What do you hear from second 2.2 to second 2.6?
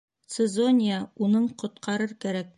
кәрәк.